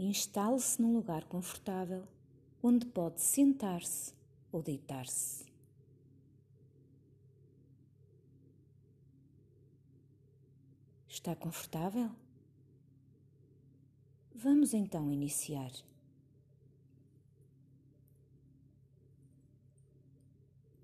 Instale-se 0.00 0.80
num 0.80 0.94
lugar 0.94 1.24
confortável 1.24 2.06
onde 2.62 2.86
pode 2.86 3.20
sentar-se 3.20 4.14
ou 4.52 4.62
deitar-se. 4.62 5.44
Está 11.08 11.34
confortável? 11.34 12.12
Vamos 14.32 14.72
então 14.72 15.10
iniciar. 15.10 15.72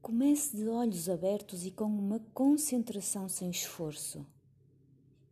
Comece 0.03 0.57
de 0.57 0.69
olhos 0.69 1.09
abertos 1.09 1.65
e 1.65 1.71
com 1.71 1.85
uma 1.85 2.19
concentração 2.35 3.29
sem 3.29 3.49
esforço, 3.49 4.27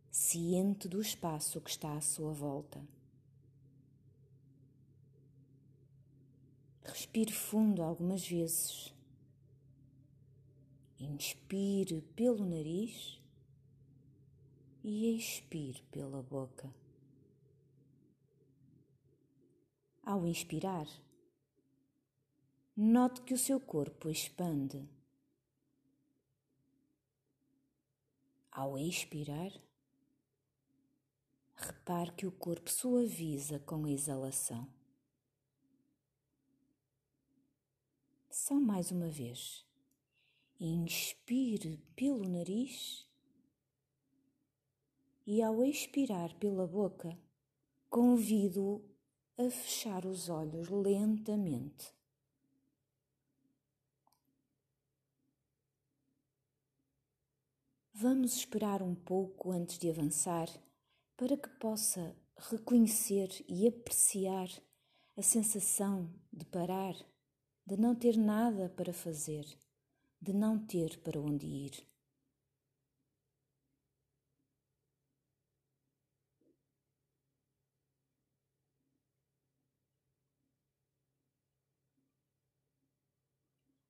ciente 0.09 0.87
do 0.87 1.01
espaço 1.01 1.59
que 1.59 1.69
está 1.69 1.97
à 1.97 2.01
sua 2.01 2.31
volta. 2.31 2.81
Respire 7.03 7.33
fundo 7.33 7.83
algumas 7.83 8.25
vezes. 8.25 8.93
Inspire 10.97 12.01
pelo 12.15 12.45
nariz 12.45 13.21
e 14.81 15.13
expire 15.13 15.81
pela 15.91 16.23
boca. 16.23 16.73
Ao 20.01 20.25
inspirar, 20.25 20.87
Note 22.75 23.21
que 23.23 23.33
o 23.33 23.37
seu 23.37 23.59
corpo 23.59 24.09
expande. 24.09 24.89
Ao 28.49 28.77
expirar, 28.77 29.51
repare 31.53 32.13
que 32.13 32.25
o 32.25 32.31
corpo 32.31 32.71
suaviza 32.71 33.59
com 33.59 33.83
a 33.83 33.91
exalação. 33.91 34.82
Só 38.45 38.55
mais 38.55 38.91
uma 38.91 39.07
vez. 39.07 39.65
Inspire 40.59 41.77
pelo 41.95 42.27
nariz 42.27 43.07
e, 45.25 45.41
ao 45.41 45.63
expirar 45.63 46.35
pela 46.39 46.67
boca, 46.67 47.17
convido-o 47.89 48.83
a 49.37 49.49
fechar 49.49 50.05
os 50.05 50.27
olhos 50.27 50.67
lentamente. 50.67 51.95
Vamos 57.93 58.35
esperar 58.35 58.81
um 58.81 58.93
pouco 58.93 59.53
antes 59.53 59.79
de 59.79 59.89
avançar 59.89 60.49
para 61.15 61.37
que 61.37 61.47
possa 61.47 62.13
reconhecer 62.35 63.29
e 63.47 63.65
apreciar 63.69 64.49
a 65.15 65.21
sensação 65.21 66.13
de 66.29 66.43
parar, 66.43 66.93
de 67.65 67.77
não 67.77 67.95
ter 67.95 68.17
nada 68.17 68.69
para 68.69 68.93
fazer, 68.93 69.45
de 70.21 70.33
não 70.33 70.59
ter 70.59 70.99
para 70.99 71.19
onde 71.19 71.45
ir. 71.45 71.87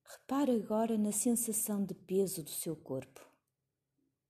Repare 0.04 0.52
agora 0.52 0.96
na 0.96 1.12
sensação 1.12 1.84
de 1.84 1.94
peso 1.94 2.42
do 2.42 2.50
seu 2.50 2.76
corpo 2.76 3.20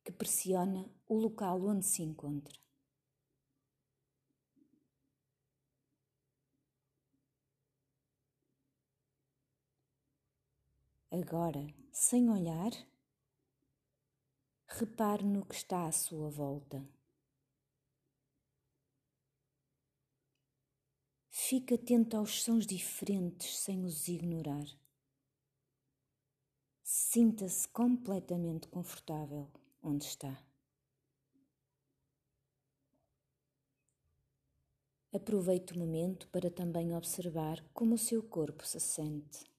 que 0.03 0.11
pressiona 0.11 0.91
o 1.07 1.15
local 1.15 1.63
onde 1.65 1.87
se 1.87 2.03
encontra. 2.03 2.64
Agora, 11.17 11.65
sem 11.93 12.29
olhar, 12.29 12.73
repare 14.67 15.23
no 15.23 15.47
que 15.47 15.55
está 15.55 15.87
à 15.87 15.93
sua 15.93 16.29
volta. 16.29 16.85
Fique 21.31 21.75
atento 21.75 22.17
aos 22.17 22.43
sons 22.43 22.67
diferentes 22.67 23.57
sem 23.61 23.85
os 23.85 24.09
ignorar. 24.09 24.67
Sinta-se 26.83 27.69
completamente 27.69 28.67
confortável 28.67 29.49
onde 29.81 30.07
está. 30.07 30.37
Aproveite 35.13 35.75
o 35.75 35.79
momento 35.79 36.27
para 36.31 36.51
também 36.51 36.93
observar 36.93 37.65
como 37.73 37.95
o 37.95 37.99
seu 37.99 38.21
corpo 38.21 38.67
se 38.67 38.81
sente. 38.81 39.54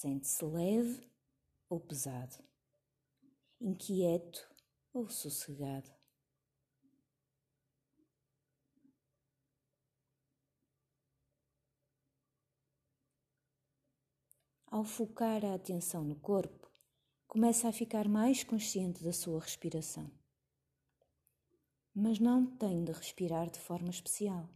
Sente-se 0.00 0.42
leve 0.46 1.06
ou 1.68 1.78
pesado, 1.78 2.42
inquieto 3.60 4.48
ou 4.94 5.10
sossegado. 5.10 5.90
Ao 14.68 14.84
focar 14.84 15.44
a 15.44 15.54
atenção 15.54 16.02
no 16.02 16.16
corpo, 16.16 16.72
começa 17.28 17.68
a 17.68 17.72
ficar 17.72 18.08
mais 18.08 18.42
consciente 18.42 19.04
da 19.04 19.12
sua 19.12 19.38
respiração. 19.38 20.10
Mas 21.94 22.18
não 22.18 22.46
tem 22.46 22.84
de 22.84 22.92
respirar 22.92 23.50
de 23.50 23.60
forma 23.60 23.90
especial. 23.90 24.48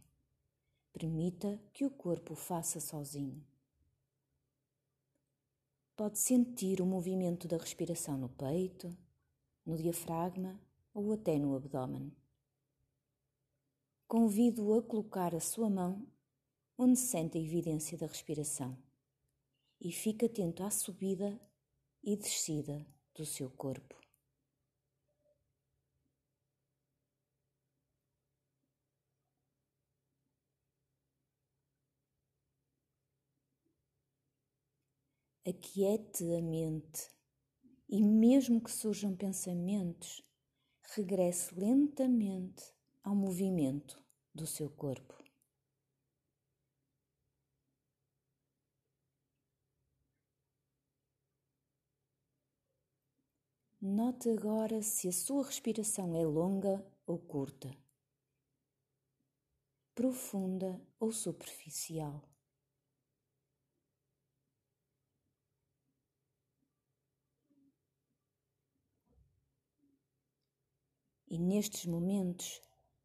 Permita 0.91 1.61
que 1.71 1.85
o 1.85 1.91
corpo 1.91 2.33
o 2.33 2.35
faça 2.35 2.79
sozinho. 2.79 3.45
Pode 5.97 6.19
sentir 6.19 6.81
o 6.81 6.85
movimento 6.85 7.47
da 7.47 7.55
respiração 7.55 8.17
no 8.17 8.27
peito, 8.27 8.93
no 9.65 9.77
diafragma 9.77 10.59
ou 10.93 11.13
até 11.13 11.39
no 11.39 11.55
abdômen. 11.55 12.11
Convido-o 14.05 14.77
a 14.77 14.83
colocar 14.83 15.33
a 15.33 15.39
sua 15.39 15.69
mão 15.69 16.05
onde 16.77 16.99
sente 16.99 17.37
a 17.37 17.41
evidência 17.41 17.97
da 17.97 18.07
respiração 18.07 18.77
e 19.79 19.89
fique 19.89 20.25
atento 20.25 20.63
à 20.63 20.69
subida 20.69 21.39
e 22.03 22.17
descida 22.17 22.85
do 23.13 23.25
seu 23.25 23.49
corpo. 23.49 24.04
Aquiete 35.47 36.23
a 36.33 36.41
mente 36.41 37.07
e, 37.87 38.01
mesmo 38.01 38.59
que 38.59 38.71
surjam 38.71 39.15
pensamentos, 39.15 40.23
regresse 40.95 41.53
lentamente 41.53 42.73
ao 43.03 43.15
movimento 43.15 44.03
do 44.33 44.47
seu 44.47 44.71
corpo. 44.71 45.13
Note 53.79 54.31
agora 54.31 54.81
se 54.81 55.07
a 55.07 55.11
sua 55.11 55.45
respiração 55.45 56.15
é 56.15 56.25
longa 56.25 56.83
ou 57.05 57.19
curta, 57.19 57.69
profunda 59.93 60.81
ou 60.99 61.11
superficial. 61.11 62.34
E 71.27 71.37
nestes 71.39 71.85
momentos 71.85 72.61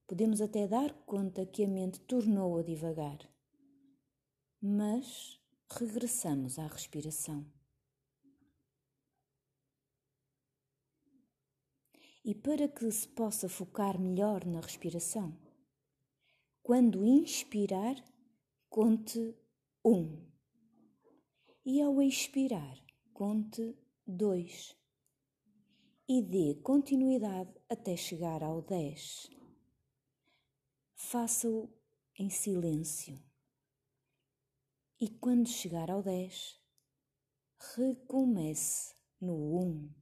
podemos 0.06 0.40
até 0.40 0.66
dar 0.66 0.92
conta 1.04 1.46
que 1.46 1.64
a 1.64 1.68
mente 1.68 2.00
tornou 2.00 2.58
a 2.58 2.62
divagar, 2.62 3.18
mas 4.60 5.40
regressamos 5.70 6.58
à 6.58 6.66
respiração. 6.66 7.46
e 12.24 12.34
para 12.34 12.68
que 12.68 12.90
se 12.90 13.08
possa 13.08 13.48
focar 13.48 13.98
melhor 13.98 14.44
na 14.44 14.60
respiração. 14.60 15.36
Quando 16.62 17.04
inspirar, 17.04 17.96
conte 18.68 19.34
um. 19.84 20.26
E 21.64 21.80
ao 21.80 22.00
expirar, 22.02 22.78
conte 23.12 23.76
dois. 24.06 24.76
E 26.08 26.22
dê 26.22 26.54
continuidade 26.62 27.59
até 27.70 27.96
chegar 27.96 28.42
ao 28.42 28.60
dez. 28.62 29.30
Faça-o 30.96 31.72
em 32.18 32.28
silêncio. 32.28 33.16
E 35.00 35.08
quando 35.08 35.48
chegar 35.48 35.88
ao 35.88 36.02
dez, 36.02 36.60
recomece 37.76 38.96
no 39.20 39.34
um. 39.62 39.99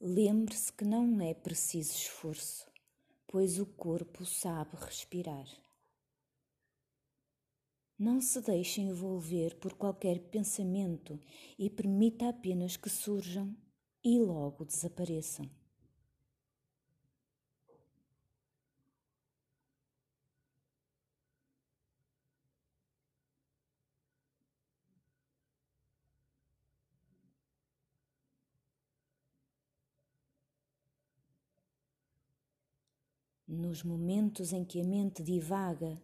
Lembre-se 0.00 0.72
que 0.72 0.84
não 0.84 1.20
é 1.20 1.34
preciso 1.34 1.92
esforço, 1.92 2.66
pois 3.26 3.58
o 3.58 3.66
corpo 3.66 4.24
sabe 4.24 4.76
respirar. 4.76 5.46
Não 7.98 8.18
se 8.18 8.40
deixe 8.40 8.80
envolver 8.80 9.56
por 9.56 9.74
qualquer 9.74 10.18
pensamento 10.18 11.20
e 11.58 11.68
permita 11.68 12.30
apenas 12.30 12.78
que 12.78 12.88
surjam 12.88 13.54
e 14.02 14.18
logo 14.18 14.64
desapareçam. 14.64 15.59
Nos 33.52 33.82
momentos 33.82 34.52
em 34.52 34.64
que 34.64 34.80
a 34.80 34.84
mente 34.84 35.24
divaga, 35.24 36.00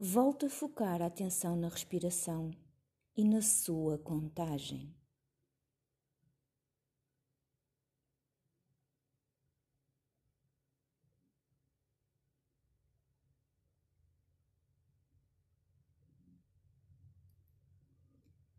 volte 0.00 0.46
a 0.46 0.48
focar 0.48 1.02
a 1.02 1.06
atenção 1.06 1.54
na 1.54 1.68
respiração 1.68 2.52
e 3.14 3.22
na 3.22 3.42
sua 3.42 3.98
contagem. 3.98 4.96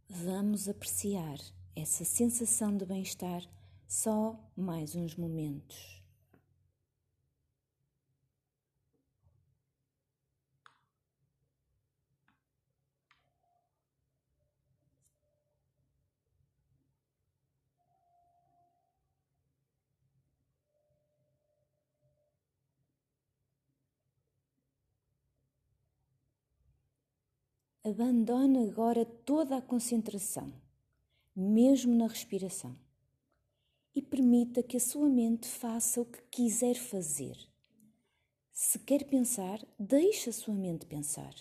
Vamos 0.08 0.70
apreciar 0.70 1.40
essa 1.76 2.06
sensação 2.06 2.78
de 2.78 2.86
bem-estar 2.86 3.42
só 3.88 4.40
mais 4.56 4.96
uns 4.96 5.16
momentos. 5.16 6.05
Abandone 27.88 28.68
agora 28.68 29.06
toda 29.06 29.58
a 29.58 29.62
concentração, 29.62 30.52
mesmo 31.36 31.94
na 31.94 32.08
respiração, 32.08 32.76
e 33.94 34.02
permita 34.02 34.64
que 34.64 34.76
a 34.76 34.80
sua 34.80 35.08
mente 35.08 35.48
faça 35.48 36.02
o 36.02 36.06
que 36.06 36.20
quiser 36.32 36.74
fazer. 36.74 37.38
Se 38.52 38.80
quer 38.80 39.04
pensar, 39.04 39.64
deixe 39.78 40.32
a 40.32 40.34
sua 40.34 40.56
mente 40.56 40.84
pensar. 40.88 41.36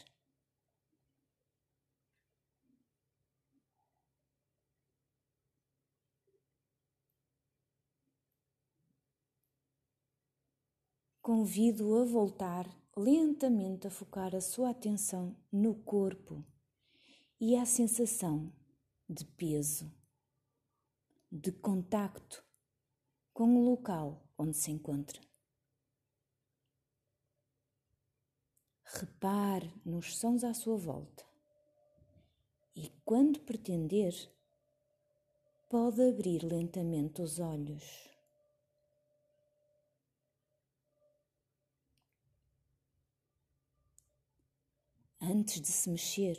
Convido-o 11.23 12.03
a 12.03 12.05
voltar 12.05 12.84
lentamente 12.97 13.87
a 13.89 13.91
focar 13.91 14.35
a 14.35 14.41
sua 14.41 14.71
atenção 14.71 15.37
no 15.51 15.75
corpo 15.75 16.45
e 17.41 17.57
à 17.57 17.67
sensação 17.67 18.53
de 19.09 19.25
peso, 19.25 19.93
de 21.31 21.51
contacto 21.51 22.45
com 23.33 23.57
o 23.57 23.65
local 23.65 24.23
onde 24.39 24.57
se 24.57 24.71
encontra. 24.71 25.21
Repare 28.85 29.75
nos 29.85 30.17
sons 30.17 30.45
à 30.45 30.55
sua 30.55 30.77
volta 30.77 31.25
e, 32.77 32.91
quando 33.05 33.41
pretender, 33.41 34.15
pode 35.69 36.01
abrir 36.01 36.45
lentamente 36.45 37.21
os 37.21 37.41
olhos. 37.41 38.14
Antes 45.27 45.59
de 45.59 45.69
se 45.69 45.89
mexer, 45.89 46.37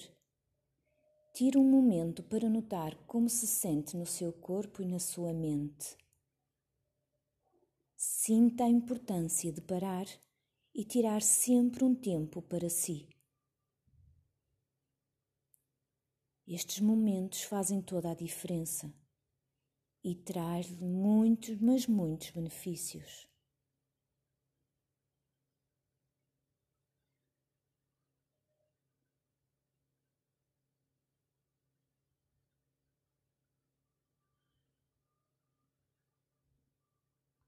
tire 1.34 1.58
um 1.58 1.68
momento 1.68 2.22
para 2.22 2.48
notar 2.48 2.96
como 3.08 3.28
se 3.28 3.48
sente 3.48 3.98
no 3.98 4.06
seu 4.06 4.32
corpo 4.32 4.84
e 4.84 4.86
na 4.86 5.00
sua 5.00 5.34
mente. 5.34 5.98
Sinta 7.96 8.66
a 8.66 8.70
importância 8.70 9.52
de 9.52 9.60
parar 9.60 10.06
e 10.72 10.86
tirar 10.86 11.24
sempre 11.24 11.84
um 11.84 11.96
tempo 11.96 12.44
para 12.44 12.70
si. 12.70 13.10
Estes 16.48 16.80
momentos 16.80 17.42
fazem 17.42 17.82
toda 17.82 18.12
a 18.12 18.16
diferença 18.16 18.94
e 20.04 20.14
traz-lhe 20.14 20.86
muitos, 20.86 21.60
mas 21.60 21.88
muitos 21.88 22.30
benefícios. 22.30 23.28